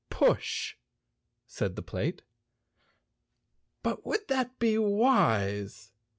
[0.09, 0.77] "Push!"
[1.45, 2.23] said the plate.
[3.83, 5.91] "But would that be wise?"